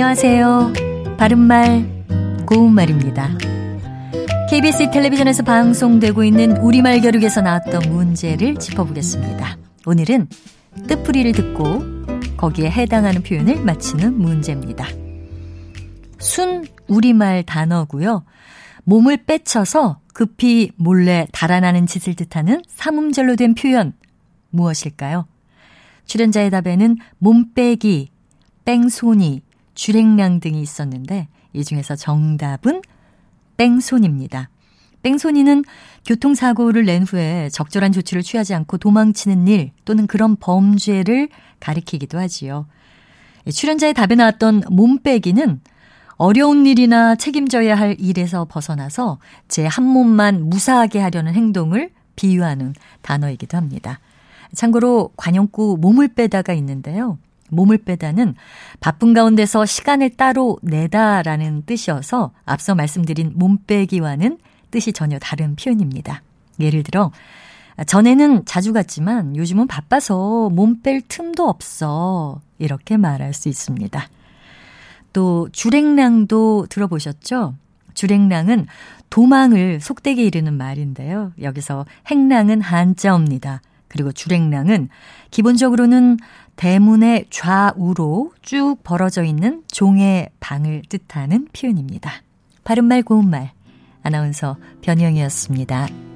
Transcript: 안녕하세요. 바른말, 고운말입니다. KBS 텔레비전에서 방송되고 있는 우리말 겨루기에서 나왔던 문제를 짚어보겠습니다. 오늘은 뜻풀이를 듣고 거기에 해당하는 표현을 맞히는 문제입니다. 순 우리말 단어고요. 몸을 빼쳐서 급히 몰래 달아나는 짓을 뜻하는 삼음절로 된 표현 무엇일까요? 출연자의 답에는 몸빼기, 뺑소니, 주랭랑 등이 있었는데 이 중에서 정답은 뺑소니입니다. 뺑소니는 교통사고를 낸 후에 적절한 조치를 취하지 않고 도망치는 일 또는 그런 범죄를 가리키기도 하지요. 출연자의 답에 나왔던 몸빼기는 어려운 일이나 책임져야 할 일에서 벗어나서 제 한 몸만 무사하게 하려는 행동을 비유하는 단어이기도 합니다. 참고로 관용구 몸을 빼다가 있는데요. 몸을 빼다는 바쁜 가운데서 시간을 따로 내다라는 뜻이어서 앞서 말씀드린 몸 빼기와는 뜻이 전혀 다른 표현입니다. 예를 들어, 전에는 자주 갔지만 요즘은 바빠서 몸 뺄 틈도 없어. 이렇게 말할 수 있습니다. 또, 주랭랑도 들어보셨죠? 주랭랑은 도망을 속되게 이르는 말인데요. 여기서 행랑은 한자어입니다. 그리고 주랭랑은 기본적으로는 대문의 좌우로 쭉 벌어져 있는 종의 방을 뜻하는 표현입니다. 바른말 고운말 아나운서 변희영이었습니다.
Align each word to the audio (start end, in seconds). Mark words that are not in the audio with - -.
안녕하세요. 0.00 0.74
바른말, 1.18 2.04
고운말입니다. 2.46 3.30
KBS 4.48 4.92
텔레비전에서 4.92 5.42
방송되고 5.42 6.22
있는 6.22 6.56
우리말 6.58 7.00
겨루기에서 7.00 7.40
나왔던 7.40 7.92
문제를 7.92 8.54
짚어보겠습니다. 8.60 9.58
오늘은 9.86 10.28
뜻풀이를 10.86 11.32
듣고 11.32 11.80
거기에 12.36 12.70
해당하는 12.70 13.24
표현을 13.24 13.64
맞히는 13.64 14.16
문제입니다. 14.20 14.86
순 16.20 16.64
우리말 16.86 17.42
단어고요. 17.42 18.24
몸을 18.84 19.24
빼쳐서 19.24 19.98
급히 20.14 20.70
몰래 20.76 21.26
달아나는 21.32 21.86
짓을 21.86 22.14
뜻하는 22.14 22.62
삼음절로 22.68 23.34
된 23.34 23.56
표현 23.56 23.94
무엇일까요? 24.50 25.26
출연자의 26.06 26.50
답에는 26.50 26.98
몸빼기, 27.18 28.12
뺑소니, 28.64 29.47
주랭랑 29.78 30.40
등이 30.40 30.60
있었는데 30.60 31.28
이 31.52 31.64
중에서 31.64 31.94
정답은 31.94 32.82
뺑소니입니다. 33.56 34.50
뺑소니는 35.02 35.64
교통사고를 36.04 36.84
낸 36.84 37.04
후에 37.04 37.48
적절한 37.50 37.92
조치를 37.92 38.24
취하지 38.24 38.54
않고 38.54 38.78
도망치는 38.78 39.46
일 39.46 39.70
또는 39.84 40.08
그런 40.08 40.34
범죄를 40.34 41.28
가리키기도 41.60 42.18
하지요. 42.18 42.66
출연자의 43.48 43.94
답에 43.94 44.16
나왔던 44.16 44.64
몸빼기는 44.68 45.60
어려운 46.16 46.66
일이나 46.66 47.14
책임져야 47.14 47.76
할 47.76 47.94
일에서 48.00 48.46
벗어나서 48.46 49.18
제 49.46 49.64
한 49.64 49.84
몸만 49.84 50.50
무사하게 50.50 50.98
하려는 50.98 51.34
행동을 51.34 51.90
비유하는 52.16 52.74
단어이기도 53.02 53.56
합니다. 53.56 54.00
참고로 54.54 55.12
관용구 55.16 55.78
몸을 55.80 56.08
빼다가 56.08 56.52
있는데요. 56.54 57.18
몸을 57.48 57.78
빼다는 57.78 58.34
바쁜 58.80 59.14
가운데서 59.14 59.66
시간을 59.66 60.10
따로 60.10 60.58
내다라는 60.62 61.62
뜻이어서 61.66 62.32
앞서 62.44 62.74
말씀드린 62.74 63.32
몸 63.34 63.58
빼기와는 63.66 64.38
뜻이 64.70 64.92
전혀 64.92 65.18
다른 65.18 65.56
표현입니다. 65.56 66.22
예를 66.60 66.82
들어, 66.82 67.10
전에는 67.86 68.44
자주 68.44 68.72
갔지만 68.72 69.36
요즘은 69.36 69.66
바빠서 69.68 70.50
몸 70.50 70.82
뺄 70.82 71.00
틈도 71.00 71.48
없어. 71.48 72.40
이렇게 72.58 72.96
말할 72.96 73.32
수 73.34 73.48
있습니다. 73.48 74.08
또, 75.12 75.48
주랭랑도 75.52 76.66
들어보셨죠? 76.68 77.54
주랭랑은 77.94 78.66
도망을 79.10 79.80
속되게 79.80 80.24
이르는 80.24 80.54
말인데요. 80.54 81.32
여기서 81.40 81.86
행랑은 82.08 82.60
한자어입니다. 82.60 83.62
그리고 83.88 84.12
주랭랑은 84.12 84.88
기본적으로는 85.30 86.18
대문의 86.56 87.26
좌우로 87.30 88.32
쭉 88.42 88.76
벌어져 88.82 89.22
있는 89.22 89.62
종의 89.68 90.30
방을 90.40 90.82
뜻하는 90.88 91.48
표현입니다. 91.52 92.10
바른말 92.64 93.02
고운말 93.02 93.52
아나운서 94.02 94.56
변희영이었습니다. 94.82 96.07